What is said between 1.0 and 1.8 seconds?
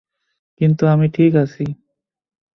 ঠিক আছি।